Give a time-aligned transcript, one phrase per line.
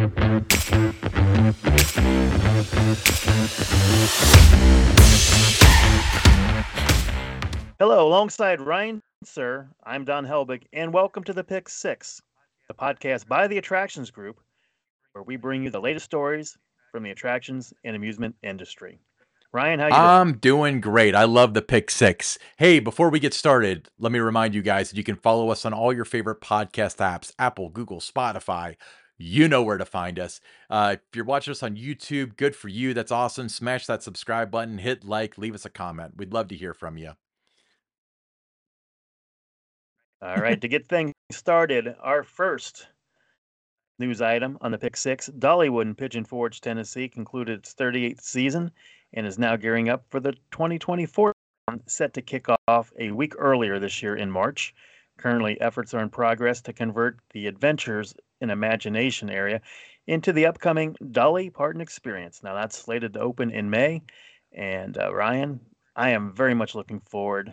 [0.00, 0.08] Hello,
[8.08, 12.22] alongside Ryan Sir, I'm Don Helbig, and welcome to the Pick Six,
[12.68, 14.40] the podcast by the Attractions Group,
[15.12, 16.56] where we bring you the latest stories
[16.92, 18.98] from the attractions and amusement industry.
[19.52, 20.02] Ryan, how you doing?
[20.02, 21.14] I'm doing great.
[21.14, 22.38] I love the pick six.
[22.56, 25.66] Hey, before we get started, let me remind you guys that you can follow us
[25.66, 28.76] on all your favorite podcast apps Apple, Google, Spotify.
[29.22, 30.40] You know where to find us.
[30.70, 32.94] Uh, if you're watching us on YouTube, good for you.
[32.94, 33.50] That's awesome.
[33.50, 36.14] Smash that subscribe button, hit like, leave us a comment.
[36.16, 37.12] We'd love to hear from you.
[40.22, 42.88] All right, to get things started, our first
[43.98, 48.70] news item on the Pick Six Dollywood in Pigeon Forge, Tennessee concluded its 38th season
[49.12, 51.32] and is now gearing up for the 2024
[51.86, 54.74] set to kick off a week earlier this year in March.
[55.18, 59.60] Currently, efforts are in progress to convert the Adventures in Imagination area
[60.06, 62.42] into the upcoming Dolly Parton experience.
[62.42, 64.02] Now, that's slated to open in May.
[64.52, 65.60] And uh, Ryan,
[65.94, 67.52] I am very much looking forward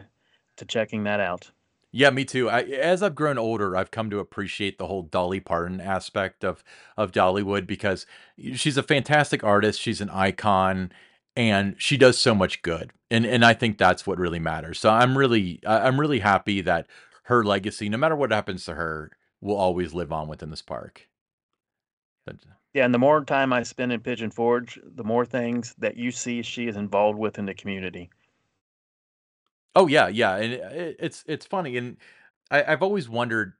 [0.57, 1.51] to checking that out.
[1.91, 2.49] Yeah, me too.
[2.49, 6.63] I, as I've grown older, I've come to appreciate the whole Dolly Parton aspect of
[6.97, 8.05] of Dollywood because
[8.55, 9.79] she's a fantastic artist.
[9.79, 10.91] She's an icon,
[11.37, 14.89] and she does so much good and and i think that's what really matters so
[14.89, 16.87] i'm really i'm really happy that
[17.23, 21.07] her legacy no matter what happens to her will always live on within this park
[22.73, 26.11] yeah and the more time i spend in pigeon forge the more things that you
[26.11, 28.09] see she is involved with in the community
[29.75, 31.97] oh yeah yeah and it, it's it's funny and
[32.51, 33.53] I, i've always wondered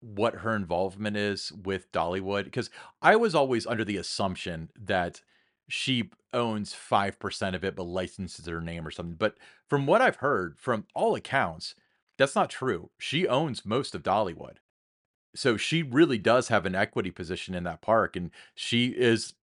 [0.00, 2.70] what her involvement is with dollywood because
[3.02, 5.20] i was always under the assumption that
[5.68, 9.16] she owns 5% of it but licenses her name or something.
[9.16, 9.36] But
[9.68, 11.74] from what I've heard, from all accounts,
[12.16, 12.90] that's not true.
[12.98, 14.56] She owns most of Dollywood.
[15.34, 19.34] So she really does have an equity position in that park and she is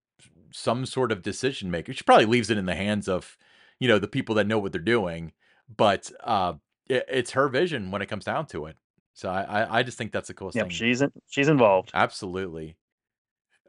[0.51, 1.93] some sort of decision maker.
[1.93, 3.37] She probably leaves it in the hands of,
[3.79, 5.31] you know, the people that know what they're doing,
[5.75, 6.53] but uh
[6.87, 8.77] it, it's her vision when it comes down to it.
[9.13, 10.75] So I I, just think that's the coolest yep, thing.
[10.75, 11.91] she's in, she's involved.
[11.93, 12.75] Absolutely.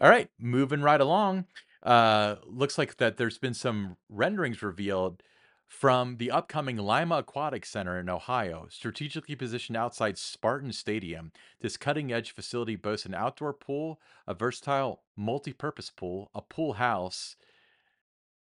[0.01, 1.47] All right, moving right along
[1.87, 5.23] uh, looks like that there's been some renderings revealed
[5.67, 11.33] from the upcoming Lima Aquatic Center in Ohio, strategically positioned outside Spartan Stadium.
[11.61, 16.75] This cutting edge facility boasts an outdoor pool, a versatile multi purpose pool, a pool
[16.75, 17.37] house,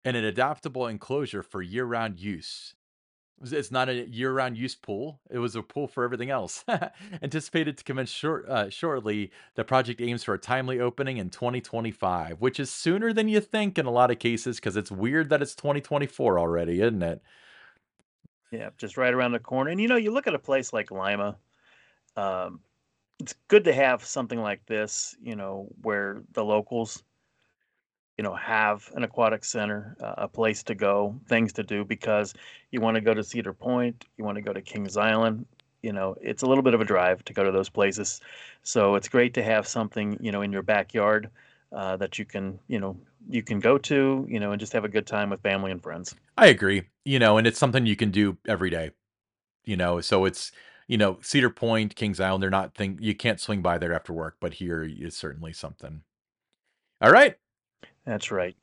[0.03, 2.75] and an adaptable enclosure for year round use.
[3.43, 5.19] It's not a year-round use pool.
[5.29, 6.63] It was a pool for everything else.
[7.21, 12.39] Anticipated to commence short, uh, shortly, the project aims for a timely opening in 2025,
[12.39, 15.41] which is sooner than you think in a lot of cases because it's weird that
[15.41, 17.21] it's 2024 already, isn't it?
[18.51, 19.71] Yeah, just right around the corner.
[19.71, 21.37] And you know, you look at a place like Lima,
[22.17, 22.59] um,
[23.19, 27.03] it's good to have something like this, you know, where the locals
[28.21, 32.35] you know have an aquatic center uh, a place to go things to do because
[32.69, 35.43] you want to go to cedar point you want to go to kings island
[35.81, 38.21] you know it's a little bit of a drive to go to those places.
[38.61, 41.31] So it's great to have something you know in your backyard
[41.75, 42.95] uh, that you can you know
[43.27, 45.81] you can go to you know and just have a good time with family and
[45.81, 46.13] friends.
[46.37, 48.91] I agree you know and it's something you can do every day
[49.65, 50.51] you know so it's
[50.87, 54.13] you know cedar point kings island they're not thing you can't swing by there after
[54.13, 56.03] work but here is certainly something.
[57.01, 57.40] All right
[58.05, 58.55] that's right.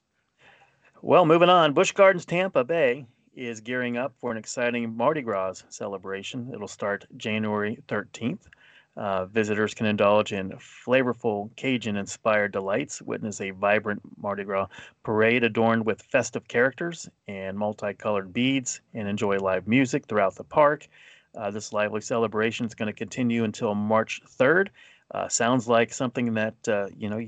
[1.00, 5.62] Well, moving on, Busch Gardens Tampa Bay is gearing up for an exciting Mardi Gras
[5.69, 6.50] celebration.
[6.53, 8.49] It'll start January 13th.
[8.97, 14.66] Uh, visitors can indulge in flavorful Cajun inspired delights, witness a vibrant Mardi Gras
[15.04, 20.88] parade adorned with festive characters and multicolored beads, and enjoy live music throughout the park.
[21.37, 24.70] Uh, this lively celebration is going to continue until March 3rd.
[25.12, 27.25] Uh, sounds like something that uh, you know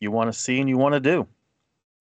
[0.00, 1.26] you want to see and you want to do.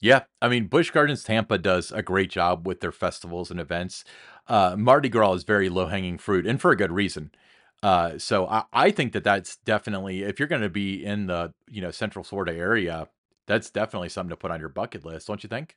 [0.05, 4.03] Yeah, I mean, Busch Gardens Tampa does a great job with their festivals and events.
[4.47, 7.31] Uh, Mardi Gras is very low hanging fruit, and for a good reason.
[7.81, 11.55] Uh, so I, I think that that's definitely if you're going to be in the
[11.67, 13.07] you know Central Florida area,
[13.47, 15.75] that's definitely something to put on your bucket list, don't you think?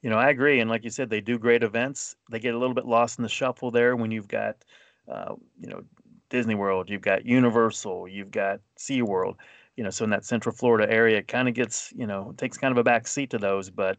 [0.00, 2.14] You know, I agree, and like you said, they do great events.
[2.30, 4.64] They get a little bit lost in the shuffle there when you've got,
[5.08, 5.82] uh, you know,
[6.28, 9.34] Disney World, you've got Universal, you've got SeaWorld
[9.76, 12.58] you know, so in that Central Florida area, it kind of gets, you know, takes
[12.58, 13.98] kind of a back seat to those, but,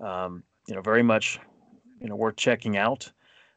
[0.00, 1.38] um, you know, very much,
[2.00, 3.10] you know, worth checking out,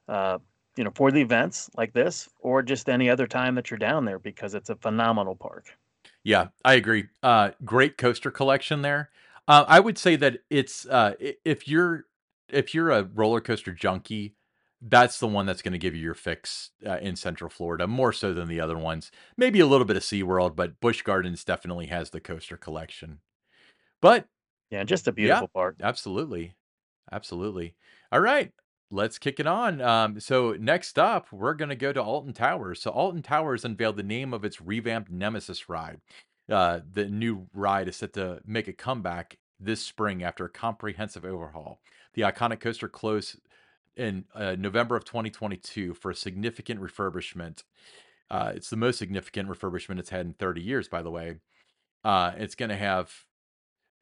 [0.08, 0.38] uh,
[0.78, 4.06] you know, for the events like this or just any other time that you're down
[4.06, 5.78] there because it's a phenomenal park.
[6.24, 7.06] Yeah, I agree.
[7.22, 9.10] Uh, great coaster collection there.
[9.48, 12.06] Uh, I would say that it's uh, if you're
[12.50, 14.36] if you're a roller coaster junkie,
[14.82, 18.34] that's the one that's gonna give you your fix, uh, in Central Florida, more so
[18.34, 19.12] than the other ones.
[19.38, 23.22] Maybe a little bit of SeaWorld, but Busch Gardens definitely has the coaster collection.
[24.02, 24.28] But
[24.70, 25.78] Yeah, just a yeah, beautiful park.
[25.82, 26.56] absolutely.
[27.12, 27.76] Absolutely.
[28.12, 28.54] All right,
[28.92, 29.82] let's kick it on.
[29.82, 32.82] Um, so next up, we're gonna go to Alton Towers.
[32.82, 36.02] So Alton Towers unveiled the name of its revamped Nemesis ride.
[36.50, 41.26] Uh, the new ride is set to make a comeback this spring after a comprehensive
[41.26, 41.82] overhaul.
[42.14, 43.40] The iconic coaster closed
[43.96, 47.64] in uh, November of 2022 for a significant refurbishment.
[48.30, 51.36] Uh, it's the most significant refurbishment it's had in 30 years, by the way.
[52.04, 53.12] Uh, it's going to have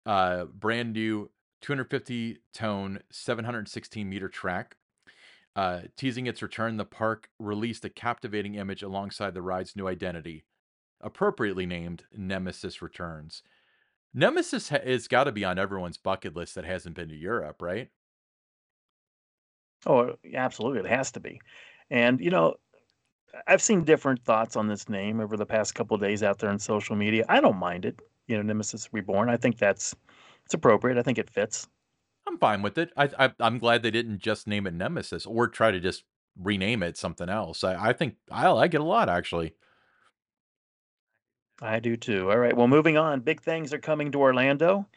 [0.05, 1.29] uh, brand new
[1.61, 4.75] 250 tone, 716 meter track.
[5.55, 10.45] Uh, teasing its return, the park released a captivating image alongside the ride's new identity,
[10.99, 13.43] appropriately named Nemesis Returns.
[14.13, 17.61] Nemesis ha- has got to be on everyone's bucket list that hasn't been to Europe,
[17.61, 17.89] right?
[19.85, 21.41] Oh, absolutely, it has to be.
[21.89, 22.55] And, you know,
[23.47, 26.49] I've seen different thoughts on this name over the past couple of days out there
[26.49, 27.25] on social media.
[27.29, 29.29] I don't mind it, you know, Nemesis Reborn.
[29.29, 29.95] I think that's
[30.45, 30.97] it's appropriate.
[30.97, 31.67] I think it fits.
[32.27, 32.91] I'm fine with it.
[32.95, 36.03] I, I I'm glad they didn't just name it Nemesis or try to just
[36.39, 37.63] rename it something else.
[37.63, 39.55] I, I think I like it a lot actually.
[41.61, 42.31] I do too.
[42.31, 42.55] All right.
[42.55, 43.21] Well, moving on.
[43.21, 44.87] Big things are coming to Orlando,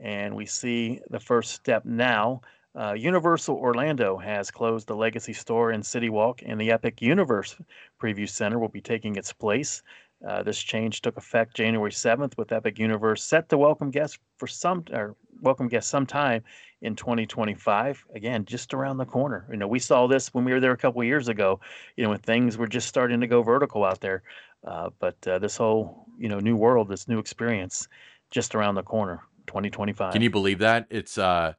[0.00, 2.40] and we see the first step now.
[2.76, 7.56] Uh, Universal Orlando has closed the Legacy Store in City Walk, and the Epic Universe
[8.02, 9.82] Preview Center will be taking its place.
[10.26, 14.48] Uh, this change took effect January 7th, with Epic Universe set to welcome guests for
[14.48, 16.42] some or welcome guests sometime
[16.82, 18.04] in 2025.
[18.14, 19.46] Again, just around the corner.
[19.50, 21.60] You know, we saw this when we were there a couple years ago.
[21.96, 24.22] You know, when things were just starting to go vertical out there.
[24.66, 27.86] Uh, but uh, this whole you know new world, this new experience,
[28.32, 30.12] just around the corner, 2025.
[30.12, 30.86] Can you believe that?
[30.90, 31.52] It's uh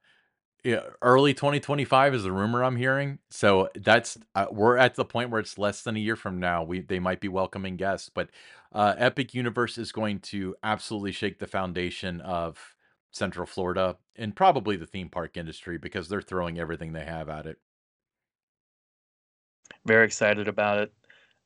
[0.65, 3.19] yeah, early 2025 is the rumor I'm hearing.
[3.29, 6.63] So that's uh, we're at the point where it's less than a year from now.
[6.63, 8.31] We they might be welcoming guests, but
[8.73, 12.75] uh, Epic Universe is going to absolutely shake the foundation of
[13.11, 17.45] Central Florida and probably the theme park industry because they're throwing everything they have at
[17.45, 17.59] it.
[19.85, 20.93] Very excited about it.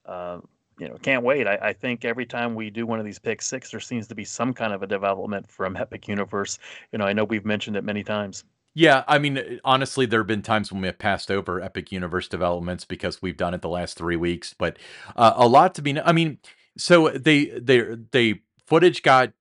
[0.05, 0.39] Uh,
[0.79, 1.45] you know, can't wait.
[1.45, 4.15] I, I think every time we do one of these pick six, there seems to
[4.15, 6.57] be some kind of a development from Epic Universe.
[6.93, 8.45] You know, I know we've mentioned it many times.
[8.75, 11.91] Yeah, I mean, uh, honestly, there have been times when we have passed over Epic
[11.91, 14.77] Universe developments because we've done it the last three weeks, but
[15.15, 15.99] uh, a lot to be.
[15.99, 16.37] I mean,
[16.77, 17.81] so they they
[18.11, 19.33] they footage got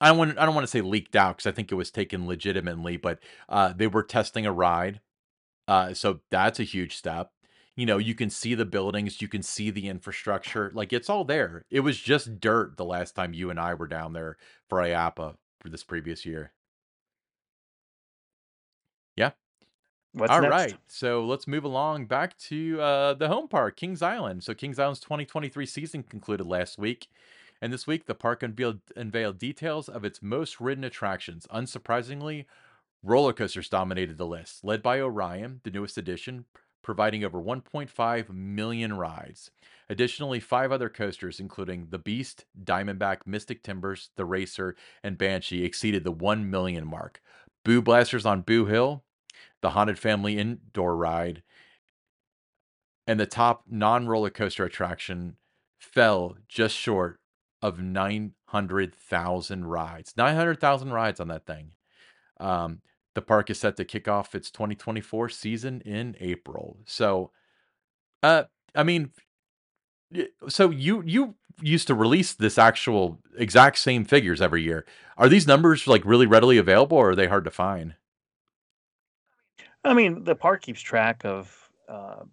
[0.00, 1.90] I don't want I don't want to say leaked out because I think it was
[1.90, 5.00] taken legitimately, but uh, they were testing a ride,
[5.68, 7.32] uh, so that's a huge step.
[7.76, 11.24] You know, you can see the buildings, you can see the infrastructure, like it's all
[11.24, 11.64] there.
[11.70, 14.36] It was just dirt the last time you and I were down there
[14.68, 16.52] for IAAPA for this previous year.
[19.18, 19.32] Yeah.
[20.12, 20.52] What's All next?
[20.52, 24.44] right, so let's move along back to uh, the home park, Kings Island.
[24.44, 27.08] So Kings Island's 2023 season concluded last week,
[27.60, 31.48] and this week the park unveiled unveiled details of its most ridden attractions.
[31.52, 32.46] Unsurprisingly,
[33.02, 36.44] Roller coasters dominated the list, led by Orion, the newest addition,
[36.80, 39.50] providing over 1.5 million rides.
[39.90, 46.04] Additionally, five other coasters, including the Beast, Diamondback, Mystic Timbers, the Racer, and Banshee, exceeded
[46.04, 47.20] the 1 million mark.
[47.64, 49.04] Boo Blasters on Boo Hill,
[49.60, 51.42] the Haunted Family Indoor Ride,
[53.06, 55.36] and the top non roller coaster attraction
[55.78, 57.20] fell just short
[57.62, 60.14] of 900,000 rides.
[60.16, 61.72] 900,000 rides on that thing.
[62.38, 62.82] Um,
[63.14, 66.78] the park is set to kick off its 2024 season in April.
[66.86, 67.32] So,
[68.22, 69.10] uh, I mean,
[70.48, 74.86] so you you used to release this actual exact same figures every year.
[75.16, 77.94] Are these numbers like really readily available, or are they hard to find?
[79.84, 82.24] I mean, the park keeps track of, uh,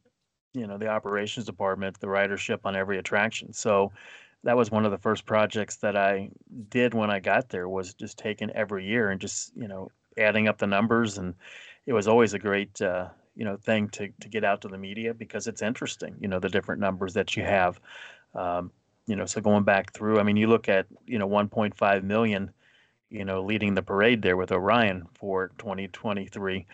[0.54, 3.54] you know, the operations department, the ridership on every attraction.
[3.54, 3.92] So
[4.44, 6.30] that was one of the first projects that I
[6.70, 10.48] did when I got there was just taking every year and just, you know, adding
[10.48, 11.18] up the numbers.
[11.18, 11.34] And
[11.86, 14.78] it was always a great, uh, you know, thing to, to get out to the
[14.78, 17.80] media because it's interesting, you know, the different numbers that you have.
[18.34, 18.72] Um,
[19.08, 22.52] you know, so going back through, I mean, you look at, you know, 1.5 million,
[23.10, 26.66] you know, leading the parade there with Orion for 2023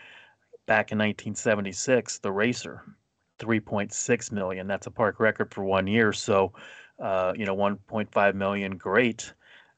[0.66, 2.82] back in 1976, the Racer,
[3.38, 4.66] 3.6 million.
[4.66, 6.12] That's a park record for one year.
[6.12, 6.52] So,
[6.98, 9.32] uh, you know, 1.5 million, great.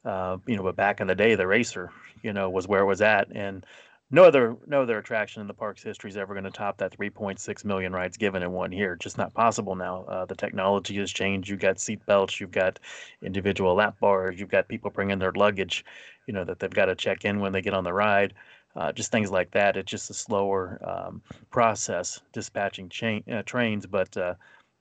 [0.04, 1.90] Uh, you know, but back in the day, the Racer,
[2.22, 3.64] you know, was where it was at, and
[4.10, 6.96] no other no other attraction in the park's history is ever going to top that
[6.96, 8.96] 3.6 million rides given in one year.
[8.96, 10.04] Just not possible now.
[10.04, 11.48] Uh, the technology has changed.
[11.48, 12.78] You've got seat belts, you've got
[13.22, 15.86] individual lap bars, you've got people bringing their luggage,
[16.26, 18.34] you know, that they've got to check in when they get on the ride
[18.76, 19.76] uh, just things like that.
[19.76, 24.34] It's just a slower um, process dispatching chain, uh, trains, but uh,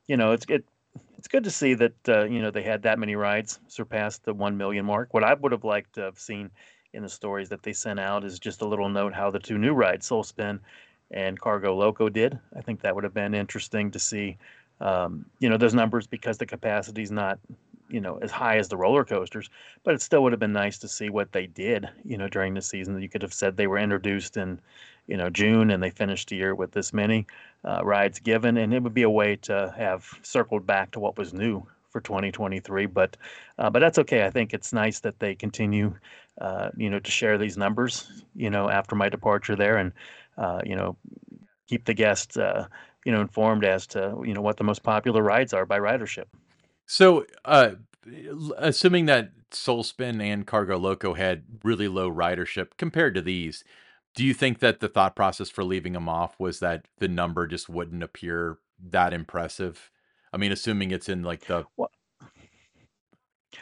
[0.08, 0.66] you know, it's it,
[1.18, 4.34] it's good to see that uh, you know they had that many rides surpass the
[4.34, 5.14] one million mark.
[5.14, 6.50] What I would have liked to have seen
[6.94, 9.58] in the stories that they sent out is just a little note how the two
[9.58, 10.60] new rides, Sol Spin
[11.12, 12.38] and Cargo Loco, did.
[12.56, 14.38] I think that would have been interesting to see.
[14.82, 17.40] Um, you know those numbers because the capacity is not
[17.90, 19.50] you know as high as the roller coasters,
[19.84, 21.90] but it still would have been nice to see what they did.
[22.04, 24.60] You know during the season, you could have said they were introduced in
[25.08, 27.28] you know June and they finished the year with this many
[27.66, 31.18] uh, rides given, and it would be a way to have circled back to what
[31.18, 32.88] was new for 2023.
[32.88, 33.16] But
[33.58, 34.26] uh, but that's okay.
[34.26, 35.96] I think it's nice that they continue,
[36.42, 38.24] uh, you know, to share these numbers.
[38.36, 39.94] You know, after my departure there, and
[40.38, 40.98] uh, you know,
[41.68, 42.68] keep the guests, uh,
[43.06, 46.26] you know, informed as to you know what the most popular rides are by ridership.
[46.86, 47.72] So, uh,
[48.58, 53.64] assuming that Sol Spin and Cargo Loco had really low ridership compared to these,
[54.16, 57.48] do you think that the thought process for leaving them off was that the number
[57.48, 59.90] just wouldn't appear that impressive?
[60.32, 61.92] I mean, assuming it's in like the Well,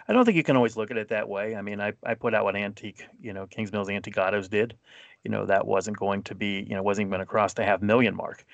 [0.07, 1.55] I don't think you can always look at it that way.
[1.55, 4.15] I mean, I, I put out what Antique, you know, Kings Mills Antique
[4.49, 4.77] did.
[5.23, 7.63] You know, that wasn't going to be, you know, wasn't even going to cross the
[7.63, 8.45] half million mark,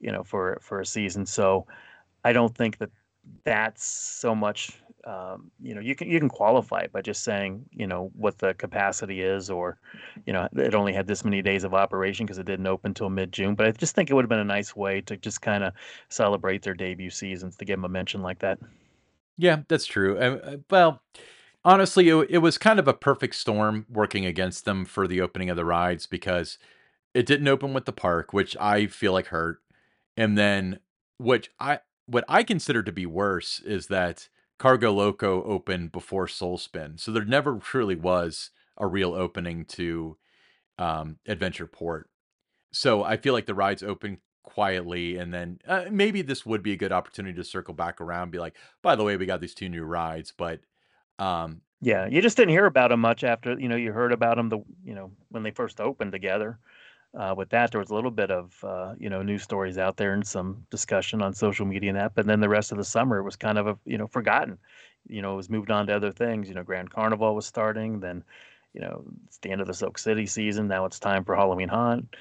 [0.00, 1.26] you know, for for a season.
[1.26, 1.66] So
[2.24, 2.90] I don't think that
[3.44, 7.64] that's so much um, you know you can you can qualify it by just saying
[7.72, 9.78] you know what the capacity is or
[10.26, 13.10] you know it only had this many days of operation because it didn't open until
[13.10, 15.64] mid-june but i just think it would have been a nice way to just kind
[15.64, 15.72] of
[16.08, 18.58] celebrate their debut seasons to give them a mention like that
[19.36, 20.18] Yeah, that's true.
[20.18, 21.02] Uh, well,
[21.64, 25.50] honestly, it, it was kind of a perfect storm working against them for the opening
[25.50, 26.58] of the rides because
[27.14, 29.60] it didn't open with the park, which I feel like hurt.
[30.16, 30.80] And then
[31.18, 34.28] which I what I consider to be worse is that
[34.58, 36.98] Cargo Loco opened before Sol Spin.
[36.98, 40.16] So there never truly was a real opening to
[40.78, 42.08] um, Adventure Port.
[42.72, 46.72] So I feel like the rides open quietly, and then uh, maybe this would be
[46.72, 49.54] a good opportunity to circle back around, be like, by the way, we got these
[49.54, 50.60] two new rides, but
[51.18, 54.36] um, yeah you just didn't hear about them much after you know you heard about
[54.36, 56.58] them the you know when they first opened together
[57.14, 59.96] uh, with that, there was a little bit of uh, you know news stories out
[59.96, 62.14] there and some discussion on social media and that.
[62.14, 64.58] But then the rest of the summer it was kind of a, you know forgotten.
[65.08, 66.48] You know, it was moved on to other things.
[66.48, 68.00] You know, Grand Carnival was starting.
[68.00, 68.22] Then,
[68.72, 70.68] you know, it's the end of the Soak City season.
[70.68, 72.14] Now it's time for Halloween Haunt.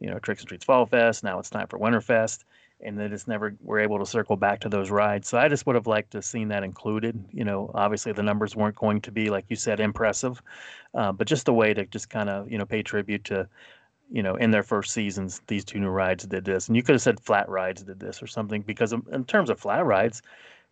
[0.00, 1.24] You know, Tricks and Treats Fall Fest.
[1.24, 2.44] Now it's time for Winterfest.
[2.80, 5.28] And then it's never we're able to circle back to those rides.
[5.28, 7.24] So I just would have liked to have seen that included.
[7.32, 10.40] You know, obviously the numbers weren't going to be like you said impressive,
[10.94, 13.48] uh, but just a way to just kind of you know pay tribute to
[14.10, 16.94] you know, in their first seasons, these two new rides did this, and you could
[16.94, 20.22] have said flat rides did this or something because in terms of flat rides,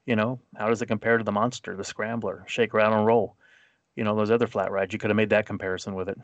[0.07, 3.37] you know, how does it compare to the Monster, the Scrambler, Shake, Rattle, and Roll?
[3.97, 6.19] You know, those other flat rides, you could have made that comparison with it.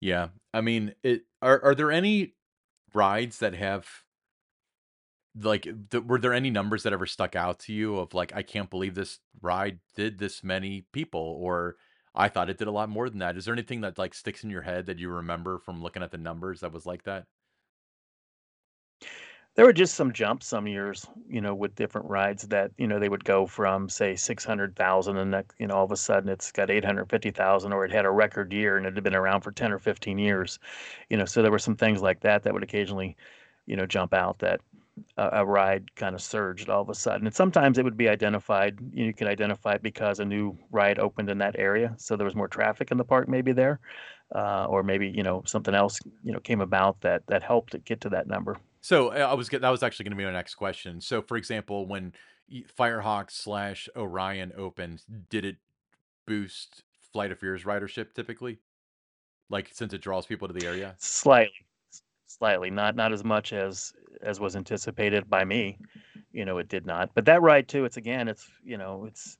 [0.00, 2.34] yeah, I mean, it are are there any
[2.92, 3.88] rides that have
[5.40, 8.42] like th- were there any numbers that ever stuck out to you of like I
[8.42, 11.76] can't believe this ride did this many people or
[12.14, 13.36] I thought it did a lot more than that.
[13.36, 16.10] Is there anything that like sticks in your head that you remember from looking at
[16.10, 17.26] the numbers that was like that?
[19.56, 22.98] There were just some jumps some years, you know, with different rides that, you know,
[22.98, 26.50] they would go from say 600,000 and that, you know, all of a sudden it's
[26.52, 29.72] got 850,000 or it had a record year and it had been around for 10
[29.72, 30.58] or 15 years.
[31.08, 33.16] You know, so there were some things like that that would occasionally,
[33.66, 34.60] you know, jump out that
[35.16, 37.26] a, a ride kind of surged all of a sudden.
[37.26, 41.30] And sometimes it would be identified, you could identify it because a new ride opened
[41.30, 41.94] in that area.
[41.98, 43.80] So there was more traffic in the park maybe there.
[44.34, 47.84] Uh, or maybe, you know, something else, you know, came about that that helped it
[47.84, 48.56] get to that number.
[48.80, 51.00] So I was that was actually going to be my next question.
[51.00, 52.14] So for example, when
[52.76, 55.56] Firehawk slash Orion opened, did it
[56.26, 56.82] boost
[57.12, 58.58] Flight of Fear's ridership typically?
[59.50, 60.94] Like since it draws people to the area?
[60.98, 61.52] Slightly,
[62.26, 65.78] slightly, not not as much as as was anticipated by me.
[66.32, 67.10] You know, it did not.
[67.14, 69.38] But that ride too, it's again, it's you know, it's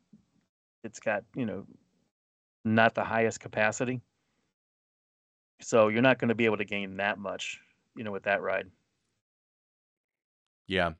[0.82, 1.66] it's got you know
[2.64, 4.00] not the highest capacity,
[5.60, 7.60] so you're not going to be able to gain that much.
[7.96, 8.70] You know, with that ride.
[10.66, 10.92] Yeah.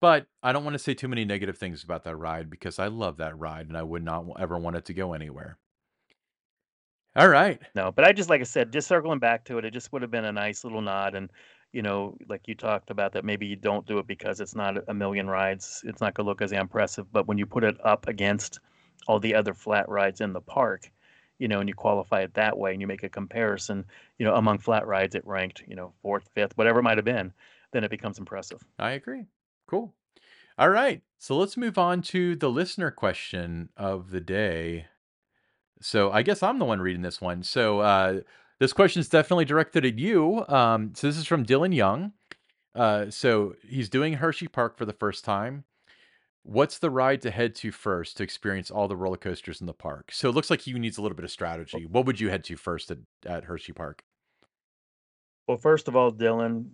[0.00, 2.86] But I don't want to say too many negative things about that ride because I
[2.86, 5.58] love that ride and I would not ever want it to go anywhere.
[7.18, 7.60] All right.
[7.74, 10.02] No, but I just like I said, just circling back to it, it just would
[10.02, 11.28] have been a nice little nod, and
[11.72, 14.76] you know, like you talked about that maybe you don't do it because it's not
[14.88, 17.76] a million rides, it's not going to look as impressive, but when you put it
[17.84, 18.60] up against
[19.08, 20.92] all the other flat rides in the park,
[21.40, 23.84] you know, and you qualify it that way, and you make a comparison,
[24.18, 27.04] you know, among flat rides, it ranked, you know, fourth, fifth, whatever it might have
[27.04, 27.32] been,
[27.72, 28.64] then it becomes impressive.
[28.78, 29.26] I agree.
[29.66, 29.92] Cool.
[30.56, 31.02] All right.
[31.18, 34.86] So let's move on to the listener question of the day.
[35.80, 37.42] So I guess I'm the one reading this one.
[37.42, 38.20] So uh,
[38.58, 40.44] This question is definitely directed at you.
[40.48, 42.12] Um, so this is from Dylan Young.
[42.74, 45.64] Uh, so he's doing Hershey Park for the first time.
[46.42, 49.74] What's the ride to head to first to experience all the roller coasters in the
[49.74, 50.10] park?
[50.12, 51.86] So it looks like he needs a little bit of strategy.
[51.86, 54.02] What would you head to first at, at Hershey Park?
[55.46, 56.70] Well, first of all, Dylan,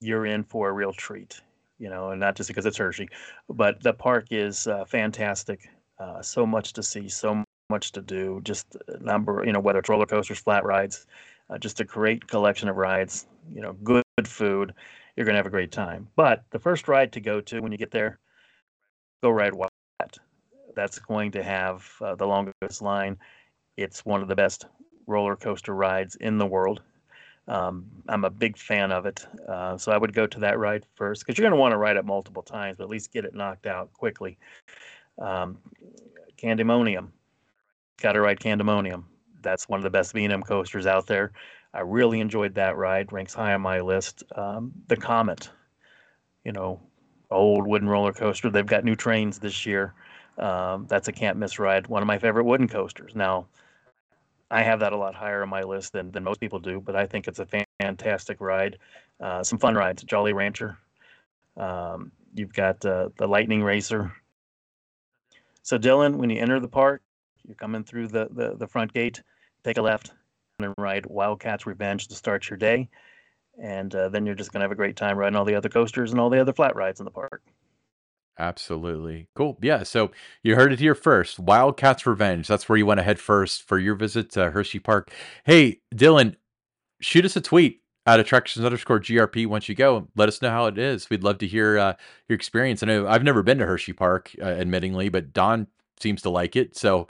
[0.00, 1.40] you're in for a real treat,
[1.78, 3.08] you know, and not just because it's Hershey,
[3.48, 5.68] but the park is uh, fantastic.
[5.98, 8.40] Uh, so much to see, so much to do.
[8.44, 11.06] Just number, you know, whether it's roller coasters, flat rides,
[11.50, 13.26] uh, just a great collection of rides.
[13.52, 14.74] You know, good food.
[15.16, 16.08] You're going to have a great time.
[16.16, 18.18] But the first ride to go to when you get there,
[19.22, 20.18] go ride Wildcat.
[20.74, 23.18] That's going to have uh, the longest line.
[23.76, 24.66] It's one of the best
[25.06, 26.82] roller coaster rides in the world.
[27.48, 29.26] Um, I'm a big fan of it.
[29.48, 31.78] Uh, so I would go to that ride first because you're going to want to
[31.78, 34.38] ride it multiple times, but at least get it knocked out quickly.
[35.18, 35.58] Um,
[36.40, 37.08] Candymonium,
[38.02, 39.04] got to ride Candymonium.
[39.40, 41.32] That's one of the best B&M coasters out there.
[41.74, 43.12] I really enjoyed that ride.
[43.12, 44.24] Ranks high on my list.
[44.36, 45.48] Um, the Comet,
[46.44, 46.80] you know,
[47.30, 48.50] old wooden roller coaster.
[48.50, 49.94] They've got new trains this year.
[50.38, 51.86] Um, that's a can't miss ride.
[51.86, 53.14] One of my favorite wooden coasters.
[53.14, 53.46] Now,
[54.50, 56.94] I have that a lot higher on my list than, than most people do, but
[56.94, 57.48] I think it's a
[57.80, 58.78] fantastic ride.
[59.18, 60.76] Uh, some fun rides, Jolly Rancher.
[61.56, 64.12] Um, you've got uh, the Lightning Racer.
[65.62, 67.02] So Dylan, when you enter the park,
[67.46, 69.22] you're coming through the, the, the front gate,
[69.64, 70.12] take a left
[70.58, 72.88] and ride Wildcat's Revenge to start your day.
[73.62, 75.68] And uh, then you're just going to have a great time riding all the other
[75.68, 77.42] coasters and all the other flat rides in the park.
[78.38, 79.28] Absolutely.
[79.34, 79.58] Cool.
[79.60, 79.82] Yeah.
[79.82, 80.10] So
[80.42, 81.38] you heard it here first.
[81.38, 82.48] Wildcats Revenge.
[82.48, 85.12] That's where you want to head first for your visit to Hershey Park.
[85.44, 86.36] Hey, Dylan,
[87.00, 90.08] shoot us a tweet at attractions underscore GRP once you go.
[90.16, 91.10] Let us know how it is.
[91.10, 91.94] We'd love to hear uh,
[92.28, 92.82] your experience.
[92.82, 95.66] I know I've never been to Hershey Park, uh, admittingly, but Don
[96.00, 96.76] seems to like it.
[96.76, 97.08] So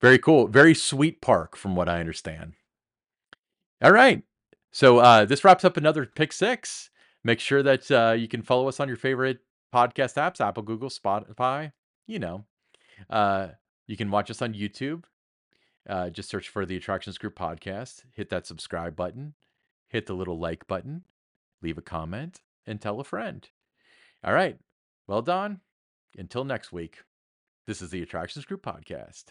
[0.00, 0.48] very cool.
[0.48, 2.54] Very sweet park, from what I understand.
[3.82, 4.22] All right.
[4.72, 6.90] So uh, this wraps up another pick six.
[7.24, 9.40] Make sure that uh, you can follow us on your favorite
[9.74, 11.72] podcast apps Apple, Google, Spotify.
[12.06, 12.44] You know,
[13.08, 13.48] uh,
[13.86, 15.04] you can watch us on YouTube.
[15.88, 19.34] Uh, just search for the Attractions Group podcast, hit that subscribe button,
[19.88, 21.04] hit the little like button,
[21.62, 23.48] leave a comment, and tell a friend.
[24.22, 24.58] All right.
[25.06, 25.60] Well done.
[26.16, 26.98] Until next week,
[27.66, 29.24] this is the Attractions Group podcast.